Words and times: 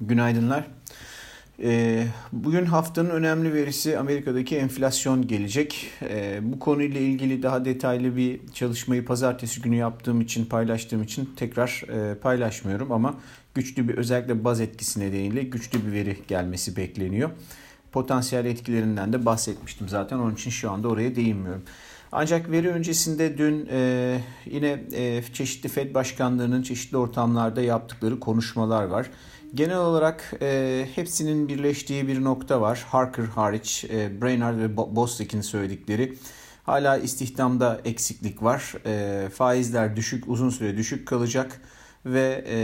Günaydınlar. 0.00 0.64
Ee, 1.62 2.06
bugün 2.32 2.64
haftanın 2.64 3.10
önemli 3.10 3.54
verisi 3.54 3.98
Amerika'daki 3.98 4.56
enflasyon 4.56 5.26
gelecek. 5.26 5.90
Ee, 6.02 6.38
bu 6.42 6.58
konuyla 6.58 7.00
ilgili 7.00 7.42
daha 7.42 7.64
detaylı 7.64 8.16
bir 8.16 8.40
çalışmayı 8.54 9.04
pazartesi 9.04 9.62
günü 9.62 9.76
yaptığım 9.76 10.20
için, 10.20 10.44
paylaştığım 10.44 11.02
için 11.02 11.30
tekrar 11.36 11.82
e, 11.88 12.18
paylaşmıyorum 12.18 12.92
ama 12.92 13.14
güçlü 13.54 13.88
bir 13.88 13.94
özellikle 13.94 14.44
baz 14.44 14.60
etkisi 14.60 15.00
nedeniyle 15.00 15.42
güçlü 15.42 15.86
bir 15.86 15.92
veri 15.92 16.16
gelmesi 16.28 16.76
bekleniyor. 16.76 17.30
Potansiyel 17.92 18.44
etkilerinden 18.44 19.12
de 19.12 19.26
bahsetmiştim 19.26 19.88
zaten 19.88 20.18
onun 20.18 20.34
için 20.34 20.50
şu 20.50 20.70
anda 20.70 20.88
oraya 20.88 21.16
değinmiyorum. 21.16 21.62
Ancak 22.16 22.50
veri 22.50 22.68
öncesinde 22.68 23.38
dün 23.38 23.68
e, 23.70 24.20
yine 24.46 24.84
e, 24.92 25.22
çeşitli 25.32 25.68
Fed 25.68 25.94
başkanlarının 25.94 26.62
çeşitli 26.62 26.96
ortamlarda 26.96 27.62
yaptıkları 27.62 28.20
konuşmalar 28.20 28.84
var. 28.84 29.10
Genel 29.54 29.78
olarak 29.78 30.34
e, 30.42 30.86
hepsinin 30.94 31.48
birleştiği 31.48 32.08
bir 32.08 32.24
nokta 32.24 32.60
var. 32.60 32.84
Harker 32.88 33.24
hariç, 33.24 33.84
e, 33.84 34.22
Brainard 34.22 34.58
ve 34.58 34.76
Bostic'in 34.76 35.40
söyledikleri. 35.40 36.18
Hala 36.64 36.96
istihdamda 36.96 37.80
eksiklik 37.84 38.42
var. 38.42 38.74
E, 38.86 39.28
faizler 39.28 39.96
düşük, 39.96 40.28
uzun 40.28 40.50
süre 40.50 40.76
düşük 40.76 41.08
kalacak 41.08 41.60
ve 42.06 42.44
e, 42.46 42.58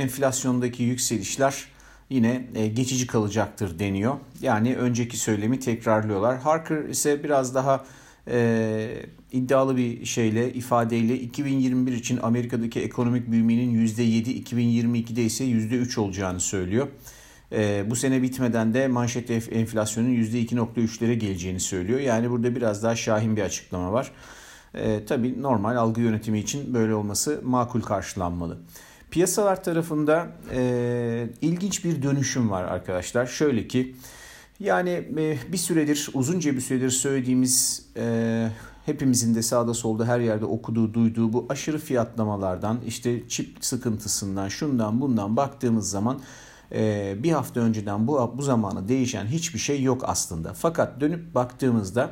enflasyondaki 0.00 0.82
yükselişler 0.82 1.64
yine 2.10 2.46
e, 2.54 2.66
geçici 2.66 3.06
kalacaktır 3.06 3.78
deniyor. 3.78 4.14
Yani 4.40 4.76
önceki 4.76 5.16
söylemi 5.16 5.60
tekrarlıyorlar. 5.60 6.38
Harker 6.38 6.84
ise 6.84 7.24
biraz 7.24 7.54
daha 7.54 7.84
e, 8.28 9.06
iddialı 9.32 9.76
bir 9.76 10.04
şeyle 10.04 10.52
ifadeyle 10.52 11.20
2021 11.20 11.92
için 11.92 12.18
Amerika'daki 12.22 12.80
ekonomik 12.80 13.30
büyümenin 13.30 13.86
%7, 13.86 14.44
2022'de 14.44 15.22
ise 15.22 15.44
%3 15.44 16.00
olacağını 16.00 16.40
söylüyor. 16.40 16.88
E, 17.52 17.90
bu 17.90 17.96
sene 17.96 18.22
bitmeden 18.22 18.74
de 18.74 18.88
manşet 18.88 19.30
enflasyonun 19.30 20.08
%2.3'lere 20.08 21.14
geleceğini 21.14 21.60
söylüyor. 21.60 22.00
Yani 22.00 22.30
burada 22.30 22.56
biraz 22.56 22.82
daha 22.82 22.96
şahin 22.96 23.36
bir 23.36 23.42
açıklama 23.42 23.92
var. 23.92 24.12
E, 24.74 25.04
tabii 25.04 25.42
normal 25.42 25.76
algı 25.76 26.00
yönetimi 26.00 26.38
için 26.38 26.74
böyle 26.74 26.94
olması 26.94 27.40
makul 27.44 27.80
karşılanmalı. 27.80 28.58
Piyasalar 29.10 29.64
tarafında 29.64 30.28
e, 30.52 31.26
ilginç 31.40 31.84
bir 31.84 32.02
dönüşüm 32.02 32.50
var 32.50 32.64
arkadaşlar. 32.64 33.26
Şöyle 33.26 33.68
ki 33.68 33.94
yani 34.60 34.90
e, 34.90 35.38
bir 35.52 35.56
süredir 35.56 36.10
uzunca 36.14 36.56
bir 36.56 36.60
süredir 36.60 36.90
söylediğimiz 36.90 37.86
e, 37.96 38.48
hepimizin 38.86 39.34
de 39.34 39.42
sağda 39.42 39.74
solda 39.74 40.06
her 40.06 40.20
yerde 40.20 40.44
okuduğu 40.44 40.94
duyduğu 40.94 41.32
bu 41.32 41.46
aşırı 41.48 41.78
fiyatlamalardan 41.78 42.80
işte 42.86 43.28
çip 43.28 43.56
sıkıntısından 43.60 44.48
şundan 44.48 45.00
bundan 45.00 45.36
baktığımız 45.36 45.90
zaman 45.90 46.20
e, 46.72 47.14
bir 47.22 47.32
hafta 47.32 47.60
önceden 47.60 48.06
bu, 48.06 48.32
bu 48.36 48.42
zamana 48.42 48.88
değişen 48.88 49.26
hiçbir 49.26 49.58
şey 49.58 49.82
yok 49.82 50.02
aslında. 50.06 50.54
Fakat 50.54 51.00
dönüp 51.00 51.34
baktığımızda 51.34 52.10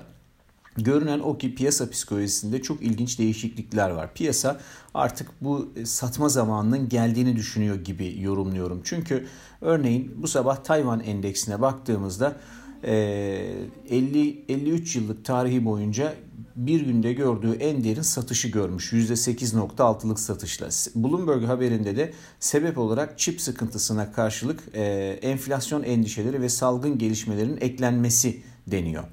Görünen 0.77 1.19
o 1.19 1.39
ki 1.39 1.55
piyasa 1.55 1.91
psikolojisinde 1.91 2.62
çok 2.62 2.83
ilginç 2.83 3.19
değişiklikler 3.19 3.91
var. 3.91 4.15
Piyasa 4.15 4.61
artık 4.95 5.28
bu 5.41 5.69
satma 5.84 6.28
zamanının 6.28 6.89
geldiğini 6.89 7.37
düşünüyor 7.37 7.77
gibi 7.77 8.20
yorumluyorum. 8.20 8.81
Çünkü 8.84 9.27
örneğin 9.61 10.15
bu 10.17 10.28
sabah 10.28 10.56
Tayvan 10.56 11.00
endeksine 11.00 11.61
baktığımızda 11.61 12.37
50 12.83 14.45
53 14.48 14.97
yıllık 14.97 15.25
tarihi 15.25 15.65
boyunca 15.65 16.15
bir 16.56 16.81
günde 16.81 17.12
gördüğü 17.12 17.53
en 17.53 17.84
derin 17.84 18.03
satışı 18.03 18.48
görmüş. 18.48 18.93
%8.6'lık 18.93 20.20
satışla. 20.20 20.69
Bloomberg 20.95 21.45
haberinde 21.45 21.97
de 21.97 22.12
sebep 22.41 22.78
olarak 22.78 23.19
çip 23.19 23.41
sıkıntısına 23.41 24.12
karşılık 24.12 24.61
enflasyon 25.23 25.83
endişeleri 25.83 26.41
ve 26.41 26.48
salgın 26.48 26.98
gelişmelerin 26.98 27.59
eklenmesi 27.61 28.43
deniyor. 28.67 29.05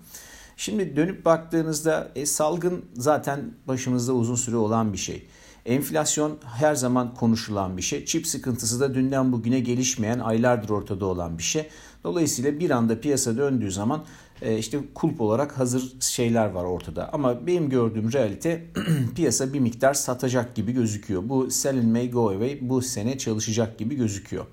Şimdi 0.60 0.96
dönüp 0.96 1.26
baktığınızda 1.26 2.12
e, 2.16 2.26
salgın 2.26 2.86
zaten 2.94 3.54
başımızda 3.68 4.14
uzun 4.14 4.36
süre 4.36 4.56
olan 4.56 4.94
bir 4.94 4.98
şey. 4.98 5.28
Enflasyon 5.66 6.38
her 6.58 6.76
zaman 6.76 7.14
konuşulan 7.14 7.78
bir 7.78 7.82
şey. 7.82 8.06
Çip 8.06 8.28
sıkıntısı 8.28 8.80
da 8.80 8.94
dünden 8.94 9.32
bugüne 9.32 9.60
gelişmeyen 9.60 10.20
aylardır 10.20 10.70
ortada 10.70 11.06
olan 11.06 11.38
bir 11.38 11.44
şey. 11.44 11.70
Dolayısıyla 12.04 12.60
bir 12.60 12.70
anda 12.70 13.02
piyasa 13.02 13.38
döndüğü 13.38 13.72
zaman 13.72 14.06
e, 14.42 14.58
işte 14.58 14.80
kulp 14.96 15.22
olarak 15.22 15.60
hazır 15.60 15.94
şeyler 16.00 16.50
var 16.50 16.64
ortada. 16.64 17.14
Ama 17.14 17.48
benim 17.48 17.70
gördüğüm 17.70 18.14
realite 18.14 18.66
piyasa 19.16 19.54
bir 19.54 19.60
miktar 19.60 19.94
satacak 19.94 20.56
gibi 20.56 20.72
gözüküyor. 20.72 21.30
Bu 21.30 21.52
sell 21.52 21.78
and 21.78 21.92
may 21.92 22.12
go 22.12 22.30
away 22.30 22.58
bu 22.62 22.82
sene 22.82 23.18
çalışacak 23.18 23.78
gibi 23.78 23.96
gözüküyor. 23.96 24.46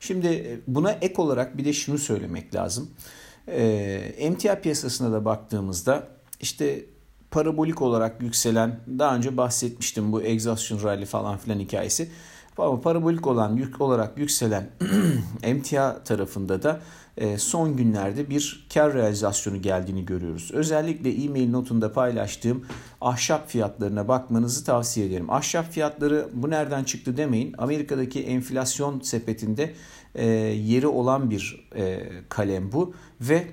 Şimdi 0.00 0.26
e, 0.26 0.60
buna 0.66 0.92
ek 0.92 1.14
olarak 1.22 1.58
bir 1.58 1.64
de 1.64 1.72
şunu 1.72 1.98
söylemek 1.98 2.54
lazım. 2.54 2.90
E, 3.48 3.62
emtia 4.18 4.60
piyasasına 4.60 5.12
da 5.12 5.24
baktığımızda 5.24 6.08
işte 6.40 6.84
parabolik 7.30 7.82
olarak 7.82 8.22
yükselen 8.22 8.80
daha 8.98 9.16
önce 9.16 9.36
bahsetmiştim 9.36 10.12
bu 10.12 10.22
exhaustion 10.22 10.82
rally 10.82 11.04
falan 11.04 11.36
filan 11.38 11.58
hikayesi. 11.58 12.08
Ama 12.58 12.80
parabolik 12.80 13.26
olan 13.26 13.56
yük 13.56 13.80
olarak 13.80 14.18
yükselen 14.18 14.70
emtia 15.42 16.02
tarafında 16.04 16.62
da 16.62 16.80
e, 17.16 17.38
son 17.38 17.76
günlerde 17.76 18.30
bir 18.30 18.66
kar 18.74 18.94
realizasyonu 18.94 19.62
geldiğini 19.62 20.04
görüyoruz. 20.04 20.50
Özellikle 20.52 21.12
e-mail 21.24 21.50
notunda 21.50 21.92
paylaştığım 21.92 22.66
ahşap 23.00 23.48
fiyatlarına 23.48 24.08
bakmanızı 24.08 24.64
tavsiye 24.64 25.06
ederim. 25.06 25.30
Ahşap 25.30 25.72
fiyatları 25.72 26.28
bu 26.32 26.50
nereden 26.50 26.84
çıktı 26.84 27.16
demeyin. 27.16 27.54
Amerika'daki 27.58 28.22
enflasyon 28.22 29.00
sepetinde 29.00 29.74
e, 30.14 30.26
yeri 30.26 30.86
olan 30.86 31.30
bir 31.30 31.68
e, 31.76 32.08
kalem 32.28 32.72
bu 32.72 32.94
ve 33.20 33.46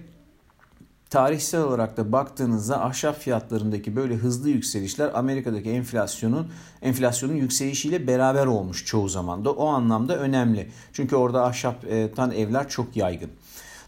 tarihsel 1.10 1.62
olarak 1.62 1.98
da 1.98 2.12
baktığınızda 2.12 2.84
ahşap 2.84 3.20
fiyatlarındaki 3.20 3.96
böyle 3.96 4.16
hızlı 4.16 4.50
yükselişler 4.50 5.12
Amerika'daki 5.14 5.70
enflasyonun 5.70 6.48
enflasyonun 6.82 7.36
yükselişiyle 7.36 8.08
beraber 8.08 8.46
olmuş 8.46 8.86
çoğu 8.86 9.10
zaman 9.10 9.46
da 9.46 9.52
o 9.52 9.68
anlamda 9.68 10.18
önemli. 10.18 10.72
Çünkü 10.94 11.16
orada 11.16 11.46
ahşaptan 11.46 12.32
evler 12.32 12.70
çok 12.70 12.96
yaygın. 12.96 13.30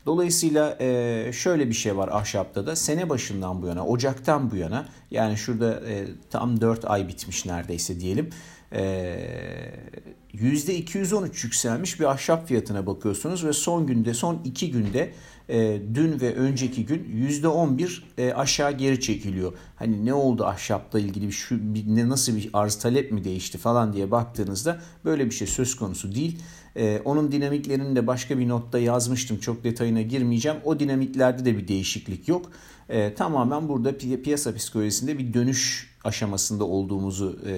Dolayısıyla 0.05 0.77
e, 0.79 1.31
şöyle 1.33 1.67
bir 1.69 1.73
şey 1.73 1.97
var 1.97 2.09
ahşapta 2.11 2.67
da 2.67 2.75
sene 2.75 3.09
başından 3.09 3.61
bu 3.61 3.67
yana, 3.67 3.85
Ocak'tan 3.85 4.51
bu 4.51 4.55
yana 4.55 4.85
yani 5.11 5.37
şurada 5.37 5.81
tam 6.29 6.61
4 6.61 6.85
ay 6.85 7.07
bitmiş 7.07 7.45
neredeyse 7.45 7.99
diyelim. 7.99 8.29
%213 8.73 11.43
yükselmiş 11.43 11.99
bir 11.99 12.05
ahşap 12.05 12.47
fiyatına 12.47 12.87
bakıyorsunuz 12.87 13.45
ve 13.45 13.53
son 13.53 13.87
günde 13.87 14.13
son 14.13 14.41
2 14.45 14.71
günde 14.71 15.13
e, 15.49 15.81
dün 15.93 16.21
ve 16.21 16.35
önceki 16.35 16.85
gün 16.85 17.27
%11 17.29 18.01
e, 18.17 18.33
aşağı 18.33 18.71
geri 18.71 19.01
çekiliyor. 19.01 19.53
Hani 19.75 20.05
ne 20.05 20.13
oldu 20.13 20.45
ahşapla 20.45 20.99
ilgili 20.99 21.27
bir 21.27 21.31
şu 21.31 21.75
bir, 21.75 21.83
ne 21.87 22.09
nasıl 22.09 22.35
bir 22.35 22.49
arz 22.53 22.75
talep 22.75 23.11
mi 23.11 23.23
değişti 23.23 23.57
falan 23.57 23.93
diye 23.93 24.11
baktığınızda 24.11 24.81
böyle 25.05 25.25
bir 25.25 25.31
şey 25.31 25.47
söz 25.47 25.75
konusu 25.75 26.15
değil. 26.15 26.39
E, 26.75 27.01
onun 27.05 27.31
dinamiklerini 27.31 27.95
de 27.95 28.07
başka 28.07 28.39
bir 28.39 28.47
notta 28.47 28.79
yazmıştım. 28.79 29.39
Çok 29.39 29.63
detayına 29.63 30.01
girmeyeceğim. 30.01 30.57
O 30.63 30.79
dinamiklerde 30.79 31.45
de 31.45 31.57
bir 31.57 31.67
değişiklik 31.67 32.27
yok. 32.27 32.51
E, 32.89 33.13
tamamen 33.13 33.69
burada 33.69 33.91
pi- 33.91 34.21
piyasa 34.21 34.55
psikolojisinde 34.55 35.17
bir 35.17 35.33
dönüş 35.33 35.92
aşamasında 36.03 36.63
olduğumuzu 36.63 37.39
e, 37.45 37.53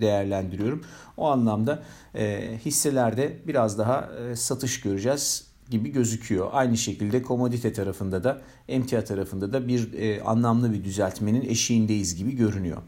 değerlendiriyorum. 0.00 0.84
O 1.16 1.26
anlamda 1.26 1.82
e, 2.14 2.50
hisselerde 2.64 3.36
biraz 3.46 3.78
daha 3.78 4.10
e, 4.30 4.36
satış 4.36 4.80
göreceğiz 4.80 5.48
gibi 5.70 5.92
gözüküyor. 5.92 6.48
Aynı 6.52 6.76
şekilde 6.76 7.22
komodite 7.22 7.72
tarafında 7.72 8.24
da 8.24 8.42
emtia 8.68 9.04
tarafında 9.04 9.52
da 9.52 9.68
bir 9.68 9.92
e, 9.92 10.22
anlamlı 10.22 10.72
bir 10.72 10.84
düzeltmenin 10.84 11.42
eşiğindeyiz 11.42 12.16
gibi 12.16 12.36
görünüyor. 12.36 12.82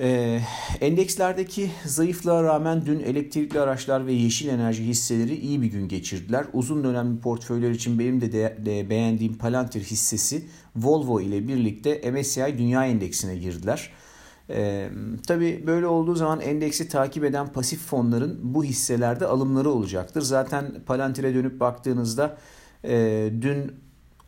E, 0.00 0.40
endekslerdeki 0.80 1.70
zayıflığa 1.84 2.42
rağmen 2.42 2.86
dün 2.86 3.00
elektrikli 3.00 3.60
araçlar 3.60 4.06
ve 4.06 4.12
yeşil 4.12 4.48
enerji 4.48 4.84
hisseleri 4.84 5.34
iyi 5.34 5.62
bir 5.62 5.66
gün 5.66 5.88
geçirdiler. 5.88 6.46
Uzun 6.52 6.84
dönemli 6.84 7.20
portföyler 7.20 7.70
için 7.70 7.98
benim 7.98 8.20
de, 8.20 8.32
de, 8.32 8.56
de 8.66 8.90
beğendiğim 8.90 9.38
Palantir 9.38 9.80
hissesi 9.82 10.44
Volvo 10.76 11.20
ile 11.20 11.48
birlikte 11.48 12.10
MSCI 12.10 12.58
Dünya 12.58 12.86
Endeksine 12.86 13.36
girdiler. 13.36 13.90
Ee, 14.50 14.88
tabii 15.26 15.64
böyle 15.66 15.86
olduğu 15.86 16.14
zaman 16.14 16.40
endeksi 16.40 16.88
takip 16.88 17.24
eden 17.24 17.52
pasif 17.52 17.80
fonların 17.80 18.40
bu 18.42 18.64
hisselerde 18.64 19.26
alımları 19.26 19.70
olacaktır. 19.70 20.22
Zaten 20.22 20.74
Palantir'e 20.86 21.34
dönüp 21.34 21.60
baktığınızda 21.60 22.38
e, 22.84 23.30
dün 23.40 23.72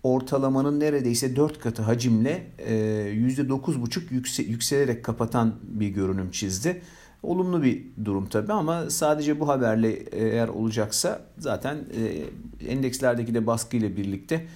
ortalamanın 0.05 0.81
neredeyse 0.81 1.37
4 1.37 1.61
katı 1.61 1.83
hacimle 1.83 2.47
e, 2.59 2.75
%9,5 2.75 4.15
yükse, 4.15 4.43
yükselerek 4.43 5.05
kapatan 5.05 5.55
bir 5.62 5.89
görünüm 5.89 6.31
çizdi. 6.31 6.83
Olumlu 7.23 7.62
bir 7.62 7.85
durum 8.05 8.27
tabii 8.27 8.53
ama 8.53 8.91
sadece 8.91 9.41
bu 9.41 9.49
haberle 9.49 9.93
eğer 9.93 10.49
olacaksa 10.49 11.21
zaten 11.39 11.77
e, 11.77 12.71
endekslerdeki 12.71 13.35
de 13.35 13.47
baskıyla 13.47 13.97
birlikte 13.97 14.47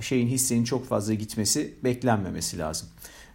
şeyin 0.00 0.28
hissenin 0.28 0.64
çok 0.64 0.86
fazla 0.86 1.14
gitmesi 1.14 1.74
beklenmemesi 1.84 2.58
lazım. 2.58 2.88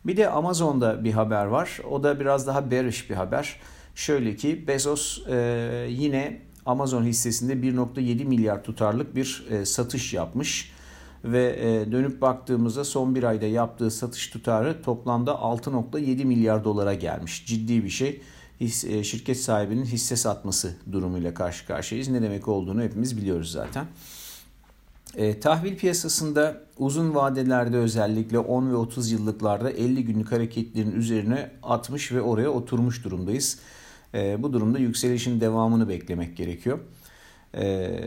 Bir 0.05 0.17
de 0.17 0.29
Amazon'da 0.29 1.03
bir 1.03 1.11
haber 1.11 1.45
var. 1.45 1.79
O 1.89 2.03
da 2.03 2.19
biraz 2.19 2.47
daha 2.47 2.71
bearish 2.71 3.09
bir 3.09 3.15
haber. 3.15 3.59
Şöyle 3.95 4.35
ki 4.35 4.67
Bezos 4.67 5.27
e, 5.27 5.87
yine 5.89 6.41
Amazon 6.65 7.03
hissesinde 7.03 7.53
1.7 7.53 8.25
milyar 8.25 8.63
tutarlık 8.63 9.15
bir 9.15 9.45
e, 9.49 9.65
satış 9.65 10.13
yapmış 10.13 10.71
ve 11.23 11.55
e, 11.59 11.91
dönüp 11.91 12.21
baktığımızda 12.21 12.83
son 12.83 13.15
bir 13.15 13.23
ayda 13.23 13.45
yaptığı 13.45 13.91
satış 13.91 14.27
tutarı 14.27 14.81
toplamda 14.81 15.31
6.7 15.31 16.25
milyar 16.25 16.63
dolara 16.63 16.93
gelmiş. 16.93 17.45
Ciddi 17.45 17.83
bir 17.83 17.89
şey. 17.89 18.21
E, 18.61 19.03
şirket 19.03 19.37
sahibinin 19.37 19.85
hisse 19.85 20.15
satması 20.15 20.75
durumuyla 20.91 21.33
karşı 21.33 21.67
karşıyayız. 21.67 22.09
Ne 22.09 22.21
demek 22.21 22.47
olduğunu 22.47 22.81
hepimiz 22.81 23.17
biliyoruz 23.17 23.51
zaten. 23.51 23.85
E, 25.15 25.39
tahvil 25.39 25.77
piyasasında 25.77 26.61
uzun 26.77 27.15
vadelerde 27.15 27.77
özellikle 27.77 28.39
10 28.39 28.71
ve 28.71 28.75
30 28.75 29.11
yıllıklarda 29.11 29.71
50 29.71 30.05
günlük 30.05 30.31
hareketlerin 30.31 30.91
üzerine 30.91 31.51
atmış 31.63 32.11
ve 32.11 32.21
oraya 32.21 32.49
oturmuş 32.49 33.03
durumdayız. 33.03 33.59
E, 34.13 34.43
bu 34.43 34.53
durumda 34.53 34.79
yükselişin 34.79 35.41
devamını 35.41 35.89
beklemek 35.89 36.37
gerekiyor. 36.37 36.79
E, 37.55 37.99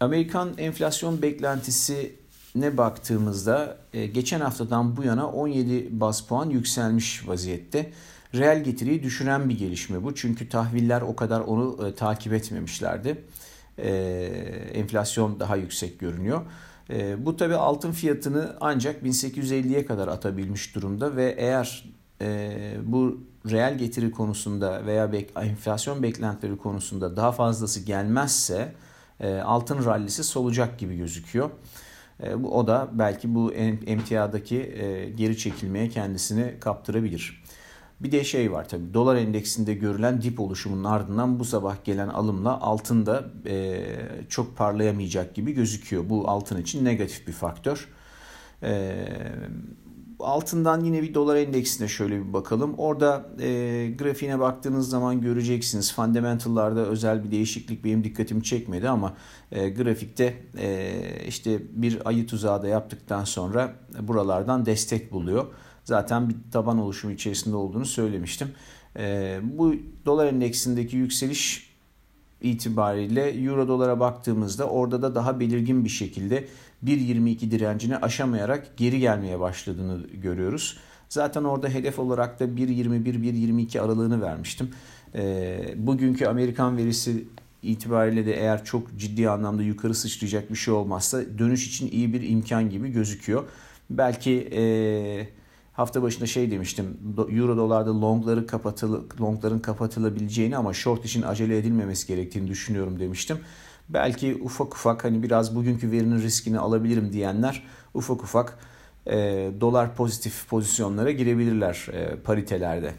Amerikan 0.00 0.54
enflasyon 0.58 1.22
beklentisi 1.22 2.16
ne 2.54 2.76
baktığımızda 2.76 3.76
e, 3.92 4.06
geçen 4.06 4.40
haftadan 4.40 4.96
bu 4.96 5.04
yana 5.04 5.30
17 5.30 6.00
bas 6.00 6.20
puan 6.20 6.50
yükselmiş 6.50 7.28
vaziyette. 7.28 7.92
Reel 8.34 8.64
getiriyi 8.64 9.02
düşüren 9.02 9.48
bir 9.48 9.58
gelişme 9.58 10.02
bu. 10.04 10.14
Çünkü 10.14 10.48
tahviller 10.48 11.00
o 11.02 11.16
kadar 11.16 11.40
onu 11.40 11.88
e, 11.88 11.94
takip 11.94 12.32
etmemişlerdi. 12.32 13.24
E, 13.78 13.90
enflasyon 14.74 15.40
daha 15.40 15.56
yüksek 15.56 16.00
görünüyor. 16.00 16.42
Bu 17.18 17.36
tabi 17.36 17.54
altın 17.54 17.92
fiyatını 17.92 18.56
ancak 18.60 19.02
1850'ye 19.02 19.86
kadar 19.86 20.08
atabilmiş 20.08 20.74
durumda 20.74 21.16
ve 21.16 21.34
eğer 21.38 21.84
bu 22.82 23.20
reel 23.50 23.78
getiri 23.78 24.10
konusunda 24.10 24.86
veya 24.86 25.10
enflasyon 25.42 26.02
beklentileri 26.02 26.56
konusunda 26.56 27.16
daha 27.16 27.32
fazlası 27.32 27.80
gelmezse 27.80 28.72
altın 29.24 29.84
rallisi 29.84 30.24
solacak 30.24 30.78
gibi 30.78 30.96
gözüküyor. 30.96 31.50
E, 32.22 32.42
bu 32.42 32.58
o 32.58 32.66
da 32.66 32.88
belki 32.92 33.34
bu 33.34 33.52
emtiadaki 33.86 34.56
e, 34.56 35.10
geri 35.10 35.38
çekilmeye 35.38 35.88
kendisini 35.88 36.54
kaptırabilir. 36.60 37.42
Bir 38.00 38.12
de 38.12 38.24
şey 38.24 38.52
var 38.52 38.68
tabii 38.68 38.94
dolar 38.94 39.16
endeksinde 39.16 39.74
görülen 39.74 40.22
dip 40.22 40.40
oluşumunun 40.40 40.84
ardından 40.84 41.40
bu 41.40 41.44
sabah 41.44 41.84
gelen 41.84 42.08
alımla 42.08 42.60
altın 42.60 43.06
da 43.06 43.24
e, 43.46 43.86
çok 44.28 44.56
parlayamayacak 44.56 45.34
gibi 45.34 45.52
gözüküyor. 45.52 46.08
Bu 46.08 46.28
altın 46.30 46.60
için 46.60 46.84
negatif 46.84 47.26
bir 47.26 47.32
faktör. 47.32 47.88
E, 48.62 49.06
altından 50.20 50.84
yine 50.84 51.02
bir 51.02 51.14
dolar 51.14 51.36
endeksine 51.36 51.88
şöyle 51.88 52.18
bir 52.20 52.32
bakalım. 52.32 52.74
Orada 52.78 53.26
e, 53.40 53.90
grafiğine 53.98 54.40
baktığınız 54.40 54.88
zaman 54.88 55.20
göreceksiniz. 55.20 55.94
Fundamental'larda 55.94 56.86
özel 56.86 57.24
bir 57.24 57.30
değişiklik 57.30 57.84
benim 57.84 58.04
dikkatimi 58.04 58.42
çekmedi 58.42 58.88
ama 58.88 59.14
e, 59.52 59.68
grafikte 59.68 60.34
e, 60.58 61.00
işte 61.28 61.62
bir 61.70 62.08
ayı 62.08 62.26
tuzağı 62.26 62.62
da 62.62 62.68
yaptıktan 62.68 63.24
sonra 63.24 63.74
buralardan 64.00 64.66
destek 64.66 65.12
buluyor. 65.12 65.46
Zaten 65.84 66.28
bir 66.28 66.36
taban 66.52 66.78
oluşumu 66.78 67.12
içerisinde 67.12 67.56
olduğunu 67.56 67.86
söylemiştim. 67.86 68.48
E, 68.98 69.38
bu 69.42 69.74
dolar 70.06 70.26
endeksindeki 70.26 70.96
yükseliş 70.96 71.65
itibariyle 72.42 73.30
euro 73.30 73.68
dolara 73.68 74.00
baktığımızda 74.00 74.68
orada 74.68 75.02
da 75.02 75.14
daha 75.14 75.40
belirgin 75.40 75.84
bir 75.84 75.88
şekilde 75.88 76.46
1.22 76.84 77.50
direncini 77.50 77.96
aşamayarak 77.96 78.76
geri 78.76 79.00
gelmeye 79.00 79.40
başladığını 79.40 80.06
görüyoruz. 80.06 80.78
Zaten 81.08 81.44
orada 81.44 81.68
hedef 81.68 81.98
olarak 81.98 82.40
da 82.40 82.44
1.21-1.22 82.44 83.80
aralığını 83.80 84.22
vermiştim. 84.22 84.70
E, 85.14 85.74
bugünkü 85.76 86.26
Amerikan 86.26 86.76
verisi 86.76 87.24
itibariyle 87.62 88.26
de 88.26 88.36
eğer 88.36 88.64
çok 88.64 88.98
ciddi 88.98 89.28
anlamda 89.30 89.62
yukarı 89.62 89.94
sıçrayacak 89.94 90.50
bir 90.50 90.56
şey 90.56 90.74
olmazsa 90.74 91.38
dönüş 91.38 91.68
için 91.68 91.90
iyi 91.90 92.12
bir 92.12 92.28
imkan 92.28 92.70
gibi 92.70 92.88
gözüküyor. 92.88 93.44
Belki 93.90 94.48
e, 94.52 94.62
hafta 95.76 96.02
başında 96.02 96.26
şey 96.26 96.50
demiştim. 96.50 96.98
Euro 97.30 97.56
dolarda 97.56 98.00
longları 98.00 98.46
kapatılı, 98.46 99.04
longların 99.20 99.58
kapatılabileceğini 99.58 100.56
ama 100.56 100.72
short 100.72 101.04
için 101.04 101.22
acele 101.22 101.58
edilmemesi 101.58 102.06
gerektiğini 102.06 102.48
düşünüyorum 102.48 103.00
demiştim. 103.00 103.38
Belki 103.88 104.38
ufak 104.42 104.74
ufak 104.74 105.04
hani 105.04 105.22
biraz 105.22 105.56
bugünkü 105.56 105.90
verinin 105.90 106.22
riskini 106.22 106.58
alabilirim 106.58 107.12
diyenler 107.12 107.62
ufak 107.94 108.22
ufak 108.22 108.58
e, 109.06 109.14
dolar 109.60 109.94
pozitif 109.94 110.48
pozisyonlara 110.48 111.10
girebilirler 111.10 111.88
e, 111.92 112.16
paritelerde. 112.16 112.94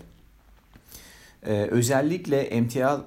Ee, 1.45 1.67
özellikle 1.71 2.41
emtiada 2.41 3.05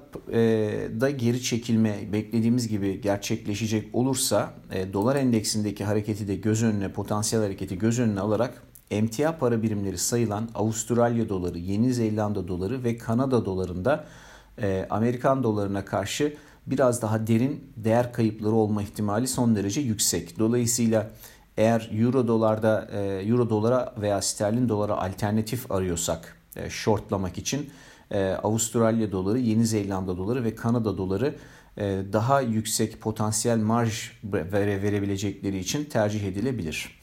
e, 1.03 1.11
geri 1.17 1.41
çekilme 1.41 2.13
beklediğimiz 2.13 2.67
gibi 2.67 3.01
gerçekleşecek 3.01 3.95
olursa 3.95 4.53
e, 4.71 4.93
dolar 4.93 5.15
endeksindeki 5.15 5.83
hareketi 5.83 6.27
de 6.27 6.35
göz 6.35 6.63
önüne 6.63 6.91
potansiyel 6.91 7.43
hareketi 7.43 7.77
göz 7.77 7.99
önüne 7.99 8.19
alarak 8.19 8.63
emtia 8.91 9.37
para 9.37 9.63
birimleri 9.63 9.97
sayılan 9.97 10.49
Avustralya 10.55 11.29
doları, 11.29 11.57
Yeni 11.57 11.93
Zelanda 11.93 12.47
doları 12.47 12.83
ve 12.83 12.97
Kanada 12.97 13.45
dolarında 13.45 14.05
e, 14.61 14.87
Amerikan 14.89 15.43
dolarına 15.43 15.85
karşı 15.85 16.33
biraz 16.67 17.01
daha 17.01 17.27
derin 17.27 17.71
değer 17.77 18.13
kayıpları 18.13 18.51
olma 18.51 18.83
ihtimali 18.83 19.27
son 19.27 19.55
derece 19.55 19.81
yüksek. 19.81 20.39
Dolayısıyla 20.39 21.11
eğer 21.57 21.89
euro 21.93 22.27
dolarda 22.27 22.89
e, 22.91 22.99
euro 22.99 23.49
dolara 23.49 23.93
veya 24.01 24.21
sterlin 24.21 24.69
dolara 24.69 24.97
alternatif 24.97 25.71
arıyorsak 25.71 26.37
e, 26.55 26.69
shortlamak 26.69 27.37
için 27.37 27.69
e, 28.11 28.29
Avustralya 28.29 29.11
doları, 29.11 29.39
Yeni 29.39 29.65
Zelanda 29.65 30.17
doları 30.17 30.43
ve 30.43 30.55
Kanada 30.55 30.97
doları 30.97 31.35
e, 31.77 32.01
daha 32.13 32.41
yüksek 32.41 33.01
potansiyel 33.01 33.57
marj 33.57 34.11
vere, 34.23 34.81
verebilecekleri 34.81 35.59
için 35.59 35.85
tercih 35.85 36.27
edilebilir. 36.27 37.00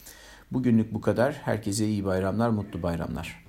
Bugünlük 0.51 0.93
bu 0.93 1.01
kadar. 1.01 1.33
Herkese 1.33 1.87
iyi 1.87 2.05
bayramlar, 2.05 2.49
mutlu 2.49 2.83
bayramlar. 2.83 3.48